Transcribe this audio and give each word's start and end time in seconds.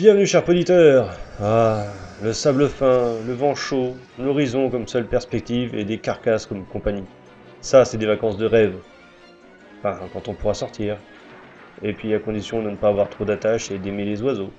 Bienvenue, 0.00 0.24
chers 0.24 0.48
auditeurs 0.48 1.14
Ah, 1.42 1.84
le 2.22 2.32
sable 2.32 2.70
fin, 2.70 3.16
le 3.26 3.34
vent 3.34 3.54
chaud, 3.54 3.94
l'horizon 4.18 4.70
comme 4.70 4.88
seule 4.88 5.04
perspective 5.04 5.74
et 5.74 5.84
des 5.84 5.98
carcasses 5.98 6.46
comme 6.46 6.64
compagnie. 6.64 7.04
Ça, 7.60 7.84
c'est 7.84 7.98
des 7.98 8.06
vacances 8.06 8.38
de 8.38 8.46
rêve. 8.46 8.76
Enfin, 9.78 9.98
quand 10.14 10.26
on 10.28 10.32
pourra 10.32 10.54
sortir. 10.54 10.96
Et 11.82 11.92
puis 11.92 12.14
à 12.14 12.18
condition 12.18 12.62
de 12.62 12.70
ne 12.70 12.76
pas 12.76 12.88
avoir 12.88 13.10
trop 13.10 13.26
d'attaches 13.26 13.70
et 13.70 13.76
d'aimer 13.76 14.06
les 14.06 14.22
oiseaux. 14.22 14.50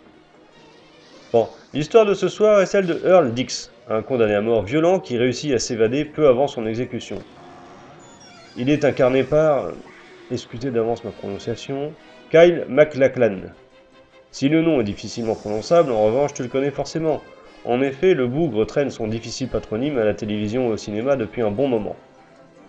Bon, 1.34 1.50
l'histoire 1.74 2.06
de 2.06 2.14
ce 2.14 2.28
soir 2.28 2.62
est 2.62 2.68
celle 2.68 2.86
de 2.86 3.02
Earl 3.04 3.34
Dix, 3.34 3.72
un 3.90 4.04
condamné 4.04 4.36
à 4.36 4.42
mort 4.42 4.62
violent 4.62 5.00
qui 5.00 5.18
réussit 5.18 5.54
à 5.54 5.58
s'évader 5.58 6.06
peu 6.06 6.28
avant 6.28 6.48
son 6.48 6.68
exécution. 6.68 7.18
Il 8.58 8.70
est 8.70 8.86
incarné 8.86 9.24
par, 9.24 9.72
excusez 10.30 10.70
d'avance 10.70 11.04
ma 11.04 11.10
prononciation, 11.10 11.94
Kyle 12.30 12.64
MacLachlan. 12.70 13.38
Si 14.32 14.48
le 14.48 14.62
nom 14.62 14.80
est 14.80 14.86
difficilement 14.86 15.36
prononçable, 15.36 15.92
en 15.92 16.06
revanche 16.06 16.34
tu 16.34 16.42
le 16.42 16.50
connais 16.50 16.72
forcément. 16.72 17.22
En 17.66 17.82
effet, 17.82 18.14
le 18.14 18.28
bougre 18.28 18.66
traîne 18.66 18.90
son 18.90 19.08
difficile 19.08 19.50
patronyme 19.50 19.98
à 19.98 20.06
la 20.06 20.14
télévision 20.14 20.70
et 20.70 20.72
au 20.72 20.78
cinéma 20.78 21.16
depuis 21.16 21.42
un 21.42 21.52
bon 21.52 21.68
moment. 21.68 21.96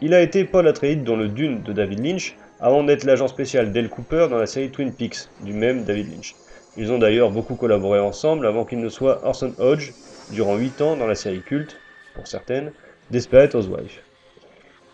Il 0.01 0.13
a 0.13 0.21
été 0.21 0.45
Paul 0.45 0.67
Atreides 0.67 1.05
dans 1.05 1.17
le 1.17 1.29
Dune 1.29 1.63
de 1.63 1.73
David 1.73 2.05
Lynch, 2.05 2.37
avant 2.61 2.83
d'être 2.83 3.05
l'agent 3.05 3.29
spécial 3.29 3.73
Dale 3.73 3.89
Cooper 3.89 4.27
dans 4.29 4.39
la 4.39 4.47
série 4.47 4.71
Twin 4.71 4.93
Peaks, 4.93 5.29
du 5.41 5.53
même 5.53 5.85
David 5.85 6.13
Lynch. 6.13 6.35
Ils 6.77 6.91
ont 6.91 6.99
d'ailleurs 6.99 7.31
beaucoup 7.31 7.55
collaboré 7.55 8.01
ensemble 8.01 8.47
avant 8.47 8.65
qu'il 8.65 8.81
ne 8.81 8.89
soit 8.89 9.25
Orson 9.25 9.55
Hodge, 9.59 9.93
durant 10.31 10.57
8 10.57 10.81
ans 10.81 10.97
dans 10.97 11.07
la 11.07 11.15
série 11.15 11.43
culte, 11.43 11.77
pour 12.15 12.27
certaines, 12.27 12.73
Desperate 13.11 13.55
Housewives. 13.55 14.01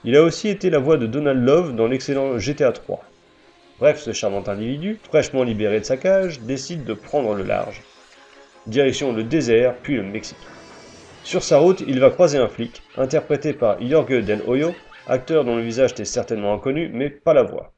Il 0.05 0.17
a 0.17 0.23
aussi 0.23 0.49
été 0.49 0.71
la 0.71 0.79
voix 0.79 0.97
de 0.97 1.07
Donald 1.07 1.43
Love 1.43 1.75
dans 1.75 1.87
l'excellent 1.87 2.39
GTA 2.39 2.73
3. 2.73 3.08
Bref, 3.79 3.99
ce 3.99 4.13
charmant 4.13 4.43
individu, 4.49 4.99
fraîchement 5.05 5.45
libéré 5.45 5.79
de 5.79 5.85
sa 5.85 5.97
cage, 5.97 6.41
décide 6.41 6.85
de 6.85 6.95
prendre 6.95 7.35
le 7.35 7.45
large. 7.45 7.83
Direction 8.67 9.13
le 9.13 9.23
désert, 9.23 9.77
puis 9.83 9.95
le 9.95 10.03
Mexique. 10.03 10.37
Sur 11.23 11.45
sa 11.45 11.59
route, 11.59 11.85
il 11.87 12.01
va 12.01 12.11
croiser 12.11 12.39
un 12.39 12.49
flic, 12.49 12.83
interprété 12.97 13.53
par 13.53 13.81
Jorge 13.81 14.25
Del 14.25 14.43
Hoyo, 14.49 14.73
acteur 15.07 15.45
dont 15.45 15.55
le 15.55 15.63
visage 15.63 15.93
était 15.93 16.05
certainement 16.05 16.55
inconnu, 16.55 16.91
mais 16.93 17.09
pas 17.09 17.35
la 17.35 17.45
voix. 17.45 17.73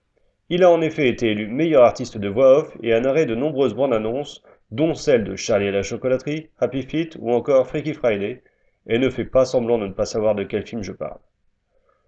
Il 0.48 0.65
a 0.65 0.71
en 0.71 0.81
effet 0.81 1.06
été 1.06 1.33
élu 1.33 1.47
meilleur 1.47 1.84
artiste 1.84 2.17
de 2.17 2.28
voix 2.28 2.61
off 2.61 2.77
et 2.83 2.95
a 2.95 3.01
narré 3.01 3.27
de 3.27 3.34
nombreuses 3.34 3.75
bandes 3.75 3.93
annonces, 3.93 4.43
dont 4.71 4.95
celle 4.95 5.25
de 5.25 5.37
Charlie 5.37 5.67
et 5.67 5.71
la 5.73 5.83
chocolaterie, 5.83 6.48
Happy 6.59 6.83
Feet 6.83 7.17
ou 7.21 7.31
encore 7.31 7.67
Freaky 7.67 7.93
Friday, 7.93 8.43
et 8.87 8.98
ne 8.98 9.11
fait 9.11 9.27
pas 9.27 9.45
semblant 9.45 9.77
de 9.77 9.87
ne 9.87 9.93
pas 9.93 10.06
savoir 10.06 10.34
de 10.34 10.45
quel 10.45 10.67
film 10.67 10.83
je 10.83 10.93
parle. 10.93 11.19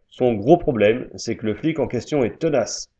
Son 0.08 0.32
gros 0.32 0.56
problème, 0.56 1.10
c'est 1.14 1.36
que 1.36 1.46
le 1.46 1.54
flic 1.54 1.78
en 1.78 1.86
question 1.86 2.24
est 2.24 2.38
tenace. 2.38 2.90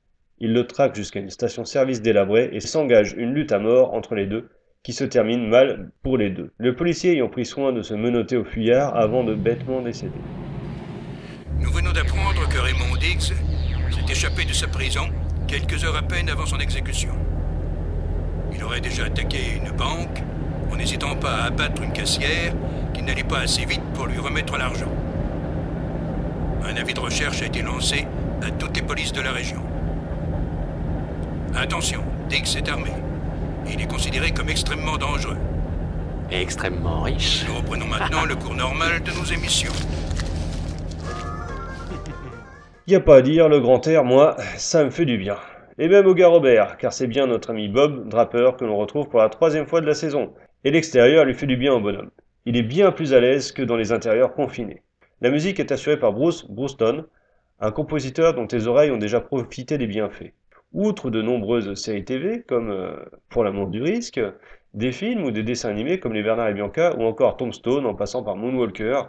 Il 0.45 0.55
le 0.55 0.67
traque 0.67 0.97
jusqu'à 0.97 1.21
une 1.21 1.31
station-service 1.31 2.03
délabrée 2.03 2.51
et 2.53 2.59
s'engage 2.59 3.15
une 3.17 3.33
lutte 3.33 3.53
à 3.53 3.61
mort 3.61 3.95
entre 3.95 4.17
les 4.17 4.27
deux, 4.27 4.51
qui 4.83 4.93
se 4.93 5.05
termine 5.05 5.47
mal 5.47 5.93
pour 6.03 6.19
les 6.19 6.31
deux. 6.31 6.51
Le 6.59 6.75
policier 6.75 7.13
ayant 7.13 7.29
pris 7.29 7.47
soin 7.47 7.73
de 7.73 7.81
se 7.81 7.95
menotter 7.95 8.37
au 8.37 8.45
fuyard 8.45 8.97
avant 8.97 9.23
de 9.23 9.37
bêtement 9.37 9.83
décéder. 9.83 10.19
Nous 11.61 11.71
venons 11.71 11.93
d'apprendre 11.93 12.49
que 12.49 12.59
Raymond 12.59 12.97
Diggs 12.99 13.21
s'est 13.21 14.11
échappé 14.11 14.45
de 14.45 14.53
sa 14.53 14.67
prison 14.67 15.03
quelques 15.47 15.85
heures 15.85 15.97
à 15.97 16.03
peine 16.03 16.29
avant 16.29 16.47
son 16.47 16.59
exécution. 16.59 17.13
Il 18.53 18.65
aurait 18.65 18.81
déjà 18.81 19.05
attaqué 19.05 19.39
une 19.63 19.71
banque 19.77 20.25
en 20.73 20.77
n'hésitant 20.77 21.15
pas 21.15 21.35
à 21.35 21.47
abattre 21.47 21.83
une 21.83 21.93
caissière 21.93 22.53
qui 22.93 23.05
n'allait 23.05 23.23
pas 23.23 23.43
assez 23.43 23.65
vite 23.65 23.85
pour 23.95 24.07
lui 24.07 24.19
remettre 24.19 24.59
l'argent. 24.59 24.91
Un 26.65 26.75
avis 26.75 26.95
de 26.95 27.01
recherche 27.01 27.43
a 27.43 27.47
été 27.47 27.63
lancé 27.63 28.09
à 28.43 28.51
toutes 28.51 28.75
les 28.77 28.83
polices 28.83 29.13
de 29.13 29.21
la 29.21 29.31
région. 29.31 29.63
Attention, 31.55 32.01
Diggs 32.31 32.57
est 32.57 32.69
armé. 32.69 32.91
Il 33.71 33.81
est 33.81 33.87
considéré 33.87 34.33
comme 34.33 34.49
extrêmement 34.49 34.97
dangereux. 34.97 35.37
Et 36.31 36.41
extrêmement 36.41 37.03
riche. 37.03 37.45
Nous 37.47 37.55
reprenons 37.55 37.87
maintenant 37.87 38.25
le 38.25 38.37
cours 38.37 38.55
normal 38.55 39.03
de 39.03 39.11
nos 39.11 39.25
émissions. 39.25 39.73
Y 42.87 42.95
a 42.95 43.01
pas 43.01 43.17
à 43.17 43.23
dire, 43.23 43.51
le 43.51 43.61
grand 43.61 43.87
air, 43.87 44.03
moi, 44.03 44.37
ça 44.57 44.83
me 44.83 44.91
fait 44.91 45.05
du 45.05 45.19
bien. 45.19 45.37
Et 45.79 45.89
même 45.89 46.07
au 46.07 46.15
gars 46.15 46.29
Robert, 46.29 46.79
car 46.79 46.93
c'est 46.93 47.07
bien 47.07 47.27
notre 47.27 47.51
ami 47.51 47.69
Bob, 47.69 48.09
drapeur, 48.09 48.57
que 48.57 48.65
l'on 48.65 48.77
retrouve 48.77 49.09
pour 49.09 49.21
la 49.21 49.29
troisième 49.29 49.67
fois 49.67 49.83
de 49.83 49.87
la 49.87 49.95
saison. 49.95 50.33
Et 50.65 50.71
l'extérieur 50.71 51.27
lui 51.27 51.35
fait 51.35 51.47
du 51.47 51.57
bien 51.57 51.75
au 51.75 51.81
bonhomme. 51.81 52.11
Il 52.47 52.57
est 52.57 52.63
bien 52.63 52.93
plus 52.93 53.13
à 53.13 53.21
l'aise 53.21 53.53
que 53.53 53.63
dans 53.63 53.77
les 53.77 53.93
intérieurs 53.93 54.35
confinés. 54.35 54.83
La 55.21 55.31
musique 55.31 55.61
est 55.61 55.71
assurée 55.71 55.99
par 55.99 56.13
Bruce 56.13 56.47
Brewston, 56.49 57.05
un 57.61 57.71
compositeur 57.71 58.35
dont 58.35 58.47
tes 58.47 58.67
oreilles 58.67 58.91
ont 58.91 58.99
déjà 58.99 59.21
profité 59.21 59.79
des 59.79 59.87
bienfaits. 59.87 60.33
Outre 60.73 61.11
de 61.11 61.21
nombreuses 61.21 61.75
séries 61.75 62.05
TV, 62.05 62.43
comme 62.43 62.71
euh, 62.71 62.97
Pour 63.29 63.45
l'amour 63.45 63.67
du 63.67 63.83
risque, 63.83 64.21
des 64.73 64.91
films 64.91 65.25
ou 65.25 65.31
des 65.31 65.43
dessins 65.43 65.69
animés 65.69 66.01
comme 66.01 66.15
les 66.15 66.23
Bernard 66.23 66.49
et 66.49 66.55
Bianca 66.55 66.97
ou 66.97 67.03
encore 67.03 67.37
Tombstone 67.37 67.85
en 67.85 67.95
passant 67.95 68.23
par 68.23 68.37
Moonwalker, 68.37 69.03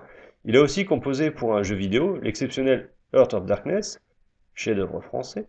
il 0.44 0.58
a 0.58 0.62
aussi 0.62 0.84
composé 0.84 1.32
pour 1.32 1.56
un 1.56 1.64
jeu 1.64 1.76
vidéo 1.76 2.18
l'exceptionnel 2.18 2.90
Heart 3.14 3.34
of 3.34 3.46
Darkness, 3.46 4.02
chef-d'œuvre 4.54 5.00
français, 5.00 5.48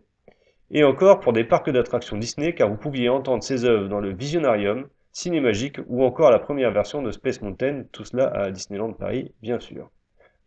et 0.71 0.85
encore 0.85 1.19
pour 1.19 1.33
des 1.33 1.43
parcs 1.43 1.69
d'attractions 1.69 2.17
Disney 2.17 2.55
car 2.55 2.69
vous 2.69 2.77
pouviez 2.77 3.09
entendre 3.09 3.43
ses 3.43 3.65
œuvres 3.65 3.89
dans 3.89 3.99
le 3.99 4.13
Visionarium, 4.13 4.87
Cinémagique 5.11 5.79
ou 5.87 6.03
encore 6.03 6.31
la 6.31 6.39
première 6.39 6.71
version 6.71 7.01
de 7.01 7.11
Space 7.11 7.41
Mountain, 7.41 7.83
tout 7.91 8.05
cela 8.05 8.27
à 8.27 8.51
Disneyland 8.51 8.93
Paris 8.93 9.33
bien 9.41 9.59
sûr. 9.59 9.89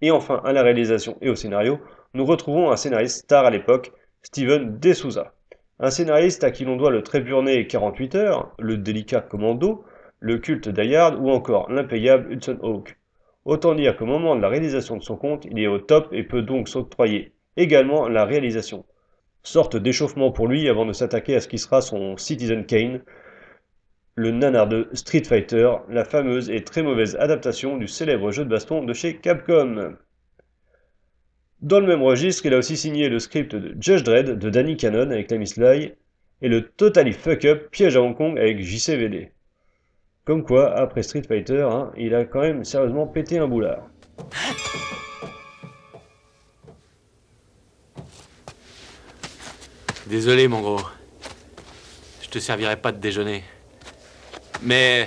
Et 0.01 0.11
enfin 0.11 0.41
à 0.45 0.53
la 0.53 0.63
réalisation 0.63 1.19
et 1.21 1.29
au 1.29 1.35
scénario, 1.35 1.79
nous 2.15 2.25
retrouvons 2.25 2.71
un 2.71 2.77
scénariste 2.77 3.25
star 3.25 3.45
à 3.45 3.51
l'époque, 3.51 3.93
Steven 4.23 4.79
De 4.79 4.93
Souza. 4.95 5.35
Un 5.81 5.91
scénariste 5.91 6.43
à 6.43 6.51
qui 6.51 6.65
l'on 6.65 6.77
doit 6.77 6.91
le 6.91 7.03
très 7.03 7.21
burné 7.21 7.67
48 7.69 8.15
heures, 8.17 8.53
le 8.59 8.77
délicat 8.77 9.21
Commando, 9.21 9.85
le 10.19 10.39
culte 10.39 10.69
d'Ayard 10.69 11.23
ou 11.23 11.31
encore 11.31 11.71
l'impayable 11.71 12.33
Hudson 12.33 12.59
Hawk. 12.63 12.99
Autant 13.45 13.77
dire 13.77 13.97
qu'au 13.97 14.05
moment 14.05 14.35
de 14.35 14.43
la 14.43 14.49
réalisation 14.49 14.97
de 14.97 15.03
son 15.03 15.17
compte, 15.17 15.45
il 15.45 15.59
est 15.61 15.69
au 15.69 15.79
top 15.79 16.09
et 16.13 16.25
peut 16.25 16.43
donc 16.43 16.69
s'octroyer 16.69 17.33
également 17.57 18.09
la 18.09 18.25
réalisation. 18.25 18.85
Sorte 19.45 19.77
d'échauffement 19.77 20.33
pour 20.33 20.49
lui 20.49 20.69
avant 20.69 20.85
de 20.85 20.93
s'attaquer 20.93 21.37
à 21.37 21.41
ce 21.41 21.47
qui 21.47 21.59
sera 21.59 21.81
son 21.81 22.17
Citizen 22.17 22.67
Kane, 22.67 23.03
le 24.17 24.33
nanar 24.33 24.67
de 24.67 24.89
Street 24.95 25.23
Fighter, 25.23 25.71
la 25.89 26.05
fameuse 26.05 26.51
et 26.51 26.65
très 26.65 26.83
mauvaise 26.83 27.15
adaptation 27.21 27.77
du 27.77 27.87
célèbre 27.87 28.33
jeu 28.33 28.45
de 28.45 28.51
baston 28.51 28.83
de 28.83 28.93
chez 28.93 29.19
Capcom. 29.19 29.95
Dans 31.61 31.81
le 31.81 31.89
même 31.89 32.03
registre, 32.03 32.47
il 32.47 32.55
a 32.55 32.59
aussi 32.59 32.77
signé 32.77 33.09
le 33.09 33.19
script 33.19 33.57
de 33.57 33.75
Judge 33.81 34.05
Dredd 34.05 34.39
de 34.39 34.51
Danny 34.51 34.77
Cannon 34.77 35.11
avec 35.11 35.29
la 35.29 35.39
Miss 35.39 35.57
Lai 35.57 35.97
et 36.41 36.49
le 36.49 36.69
Totally 36.69 37.13
Fuck 37.13 37.45
Up 37.47 37.71
Piège 37.73 37.97
à 37.97 38.03
Hong 38.03 38.17
Kong 38.17 38.39
avec 38.39 38.61
JCVD. 38.63 39.33
Comme 40.25 40.45
quoi, 40.45 40.73
après 40.77 41.03
Street 41.03 41.23
Fighter, 41.27 41.63
hein, 41.63 41.91
il 41.97 42.15
a 42.15 42.25
quand 42.25 42.43
même 42.43 42.63
sérieusement 42.63 43.09
pété 43.09 43.39
un 43.39 43.49
boulard. 43.49 43.89
Désolé, 50.07 50.47
mon 50.47 50.61
gros. 50.61 50.81
Je 52.23 52.29
te 52.29 52.39
servirai 52.39 52.77
pas 52.77 52.93
de 52.93 52.99
déjeuner. 52.99 53.43
Mais. 54.63 55.07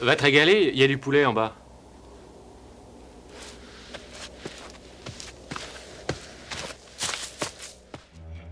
Va 0.00 0.14
te 0.14 0.22
régaler, 0.22 0.70
il 0.72 0.78
y 0.78 0.84
a 0.84 0.86
du 0.86 0.98
poulet 0.98 1.24
en 1.24 1.32
bas. 1.32 1.56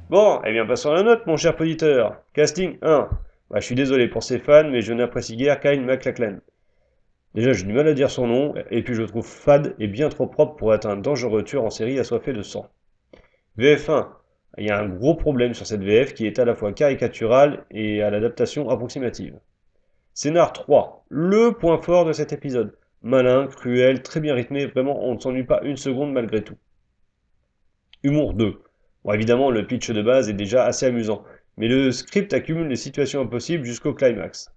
Bon, 0.08 0.40
eh 0.44 0.52
bien 0.52 0.64
passons 0.64 0.92
à 0.92 0.94
la 0.94 1.02
note, 1.02 1.26
mon 1.26 1.36
cher 1.36 1.60
auditeur. 1.60 2.22
Casting 2.32 2.78
1. 2.80 3.08
Bah, 3.50 3.58
je 3.58 3.64
suis 3.64 3.74
désolé 3.74 4.06
pour 4.06 4.22
ses 4.22 4.38
fans, 4.38 4.68
mais 4.70 4.80
je 4.80 4.92
n'apprécie 4.92 5.36
guère 5.36 5.58
Kyle 5.58 5.82
MacLachlan. 5.82 6.38
Déjà, 7.34 7.52
j'ai 7.52 7.64
du 7.64 7.72
mal 7.72 7.88
à 7.88 7.92
dire 7.92 8.08
son 8.08 8.28
nom, 8.28 8.54
et 8.70 8.84
puis 8.84 8.94
je 8.94 9.02
le 9.02 9.08
trouve 9.08 9.26
fade 9.26 9.74
et 9.80 9.88
bien 9.88 10.08
trop 10.08 10.28
propre 10.28 10.54
pour 10.54 10.72
être 10.72 10.86
un 10.86 10.96
dangereux 10.96 11.42
tueur 11.42 11.64
en 11.64 11.70
série 11.70 11.98
assoiffé 11.98 12.32
de 12.32 12.42
sang. 12.42 12.68
VF1. 13.58 14.06
Il 14.58 14.66
y 14.66 14.70
a 14.70 14.78
un 14.78 14.88
gros 14.88 15.16
problème 15.16 15.54
sur 15.54 15.66
cette 15.66 15.82
VF 15.82 16.14
qui 16.14 16.24
est 16.28 16.38
à 16.38 16.44
la 16.44 16.54
fois 16.54 16.72
caricaturale 16.72 17.64
et 17.72 18.00
à 18.00 18.10
l'adaptation 18.10 18.70
approximative. 18.70 19.34
Scénar 20.14 20.52
3. 20.52 21.04
Le 21.08 21.50
point 21.50 21.78
fort 21.78 22.04
de 22.04 22.12
cet 22.12 22.32
épisode. 22.32 22.78
Malin, 23.02 23.48
cruel, 23.48 24.02
très 24.02 24.20
bien 24.20 24.34
rythmé, 24.34 24.66
vraiment 24.66 25.04
on 25.04 25.14
ne 25.14 25.18
s'ennuie 25.18 25.42
pas 25.42 25.62
une 25.64 25.76
seconde 25.76 26.12
malgré 26.12 26.44
tout. 26.44 26.56
Humour 28.04 28.34
2. 28.34 28.62
Bon, 29.06 29.12
évidemment, 29.12 29.52
le 29.52 29.64
pitch 29.64 29.92
de 29.92 30.02
base 30.02 30.28
est 30.28 30.32
déjà 30.32 30.64
assez 30.64 30.84
amusant, 30.84 31.22
mais 31.56 31.68
le 31.68 31.92
script 31.92 32.32
accumule 32.34 32.66
les 32.66 32.74
situations 32.74 33.20
impossibles 33.20 33.64
jusqu'au 33.64 33.94
climax. 33.94 34.50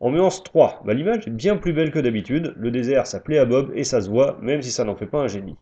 Ambiance 0.00 0.42
3. 0.42 0.82
Bah, 0.84 0.92
L'image 0.92 1.26
est 1.26 1.30
bien 1.30 1.56
plus 1.56 1.72
belle 1.72 1.90
que 1.90 1.98
d'habitude, 1.98 2.52
le 2.58 2.70
désert 2.70 3.06
ça 3.06 3.20
plaît 3.20 3.38
à 3.38 3.46
Bob 3.46 3.72
et 3.74 3.84
ça 3.84 4.02
se 4.02 4.10
voit, 4.10 4.38
même 4.42 4.60
si 4.60 4.70
ça 4.70 4.84
n'en 4.84 4.96
fait 4.96 5.06
pas 5.06 5.20
un 5.20 5.28
génie. 5.28 5.56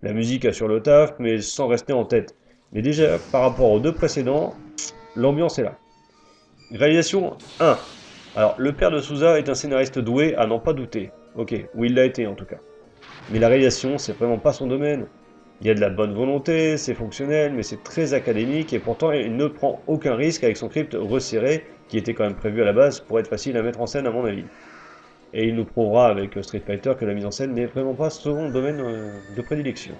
La 0.00 0.14
musique 0.14 0.46
assure 0.46 0.66
le 0.66 0.80
taf, 0.80 1.12
mais 1.18 1.42
sans 1.42 1.66
rester 1.66 1.92
en 1.92 2.06
tête. 2.06 2.34
Mais 2.72 2.80
déjà, 2.80 3.18
par 3.32 3.42
rapport 3.42 3.70
aux 3.70 3.80
deux 3.80 3.92
précédents, 3.92 4.54
l'ambiance 5.14 5.58
est 5.58 5.64
là. 5.64 5.76
Réalisation 6.70 7.36
1. 7.60 7.76
Alors, 8.34 8.54
le 8.56 8.72
père 8.72 8.90
de 8.90 9.00
Souza 9.00 9.38
est 9.38 9.50
un 9.50 9.54
scénariste 9.54 9.98
doué 9.98 10.34
à 10.36 10.46
n'en 10.46 10.58
pas 10.58 10.72
douter. 10.72 11.10
Ok, 11.36 11.54
ou 11.74 11.84
il 11.84 11.94
l'a 11.94 12.06
été 12.06 12.26
en 12.26 12.34
tout 12.34 12.46
cas. 12.46 12.60
Mais 13.30 13.38
la 13.38 13.48
réalisation, 13.48 13.98
c'est 13.98 14.14
vraiment 14.14 14.38
pas 14.38 14.54
son 14.54 14.66
domaine. 14.66 15.06
Il 15.60 15.66
y 15.66 15.70
a 15.70 15.74
de 15.74 15.80
la 15.80 15.90
bonne 15.90 16.14
volonté, 16.14 16.76
c'est 16.76 16.94
fonctionnel, 16.94 17.52
mais 17.52 17.64
c'est 17.64 17.82
très 17.82 18.14
académique 18.14 18.72
et 18.72 18.78
pourtant 18.78 19.10
il 19.10 19.34
ne 19.34 19.48
prend 19.48 19.82
aucun 19.88 20.14
risque 20.14 20.44
avec 20.44 20.56
son 20.56 20.68
script 20.68 20.96
resserré, 20.98 21.64
qui 21.88 21.98
était 21.98 22.14
quand 22.14 22.22
même 22.22 22.36
prévu 22.36 22.62
à 22.62 22.64
la 22.64 22.72
base 22.72 23.00
pour 23.00 23.18
être 23.18 23.28
facile 23.28 23.56
à 23.56 23.62
mettre 23.62 23.80
en 23.80 23.86
scène 23.86 24.06
à 24.06 24.10
mon 24.10 24.24
avis. 24.24 24.44
Et 25.34 25.48
il 25.48 25.56
nous 25.56 25.64
prouvera 25.64 26.06
avec 26.06 26.38
Street 26.42 26.62
Fighter 26.64 26.92
que 26.98 27.04
la 27.04 27.12
mise 27.12 27.26
en 27.26 27.32
scène 27.32 27.54
n'est 27.54 27.66
vraiment 27.66 27.94
pas 27.94 28.08
son 28.08 28.50
domaine 28.50 28.80
euh, 28.80 29.18
de 29.36 29.42
prédilection. 29.42 29.94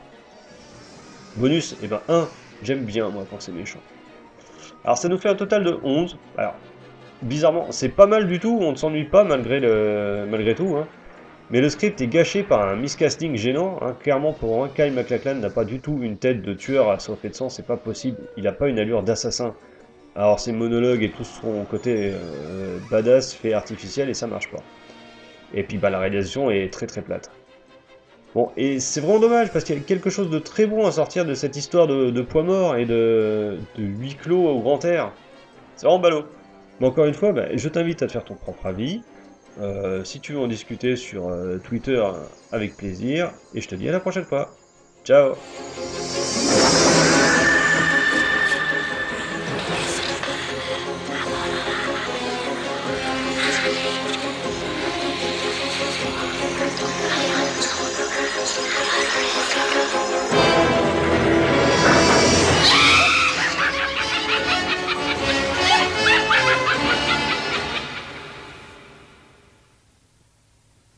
Bonus, 1.37 1.72
et 1.72 1.76
eh 1.84 1.87
ben 1.88 2.00
1, 2.08 2.28
j'aime 2.62 2.84
bien 2.84 3.08
moi 3.08 3.26
quand 3.28 3.40
c'est 3.40 3.52
méchant. 3.52 3.81
Alors 4.84 4.96
ça 4.96 5.08
nous 5.08 5.19
fait 5.19 5.28
un 5.28 5.34
total 5.34 5.64
de 5.64 5.76
11. 5.82 6.16
Alors, 6.37 6.55
bizarrement, 7.22 7.66
c'est 7.70 7.88
pas 7.88 8.06
mal 8.06 8.28
du 8.28 8.38
tout, 8.38 8.58
on 8.60 8.70
ne 8.70 8.76
s'ennuie 8.76 9.05
pas 9.05 9.25
malgré, 9.25 9.58
le... 9.58 10.25
malgré 10.31 10.55
tout. 10.55 10.76
Hein. 10.76 10.87
Mais 11.50 11.62
le 11.62 11.71
script 11.71 12.00
est 12.03 12.09
gâché 12.09 12.43
par 12.43 12.69
un 12.69 12.77
miscasting 12.77 13.37
gênant. 13.37 13.79
Hein. 13.81 13.97
Clairement, 14.00 14.35
pour 14.35 14.62
un, 14.62 14.69
Kyle 14.69 14.93
MacLachlan 14.93 15.37
n'a 15.37 15.49
pas 15.49 15.65
du 15.65 15.81
tout 15.81 15.99
une 16.03 16.19
tête 16.19 16.43
de 16.43 16.53
tueur 16.53 16.91
à 16.91 16.99
fait 16.99 17.31
de 17.31 17.35
sang, 17.35 17.49
c'est 17.49 17.67
pas 17.67 17.79
possible. 17.79 18.19
Il 18.37 18.45
n'a 18.45 18.53
pas 18.53 18.69
une 18.69 18.79
allure 18.79 19.03
d'assassin. 19.03 19.55
Alors 20.15 20.41
ses 20.41 20.53
monologues 20.53 21.03
et 21.03 21.11
tout 21.11 21.25
son 21.25 21.65
côté 21.65 22.12
euh, 22.12 22.79
badass 22.91 23.35
fait 23.35 23.53
artificiel 23.53 24.11
et 24.11 24.15
ça 24.15 24.27
marche 24.27 24.50
pas. 24.50 24.62
Et 25.55 25.62
puis 25.62 25.79
bah, 25.79 25.89
la 25.91 26.00
réalisation 26.00 26.50
est 26.50 26.71
très 26.73 26.87
très 26.87 27.00
plate. 27.00 27.31
Bon, 28.35 28.51
et 28.59 28.79
c'est 28.79 29.01
vraiment 29.01 29.21
dommage 29.21 29.51
parce 29.51 29.65
qu'il 29.65 29.77
y 29.77 29.79
a 29.79 29.83
quelque 29.83 30.11
chose 30.11 30.29
de 30.29 30.39
très 30.39 30.67
bon 30.67 30.87
à 30.87 30.93
sortir 30.93 31.25
de 31.25 31.33
cette 31.33 31.56
histoire 31.56 31.87
de, 31.87 32.21
poids 32.21 32.43
mort 32.43 32.77
et 32.77 32.85
de, 32.85 33.56
de 33.77 33.83
huis 33.83 34.17
clos 34.17 34.49
au 34.49 34.61
grand 34.61 34.85
air. 34.85 35.12
C'est 35.77 35.87
vraiment 35.87 36.01
ballot. 36.01 36.25
Mais 36.81 36.89
encore 36.89 37.06
une 37.06 37.15
fois, 37.15 37.33
bah, 37.33 37.47
je 37.55 37.69
t'invite 37.69 38.03
à 38.03 38.06
te 38.06 38.12
faire 38.12 38.25
ton 38.25 38.35
propre 38.35 38.67
avis. 38.67 39.01
Euh, 39.60 40.05
si 40.05 40.20
tu 40.20 40.32
veux 40.32 40.38
en 40.38 40.49
discuter 40.49 40.96
sur 40.96 41.28
euh, 41.28 41.58
Twitter, 41.58 42.02
avec 42.52 42.76
plaisir. 42.76 43.32
Et 43.55 43.60
je 43.60 43.69
te 43.69 43.75
dis 43.75 43.88
à 43.88 43.93
la 43.93 44.00
prochaine 44.00 44.25
fois. 44.25 44.55
Ciao. 45.05 45.34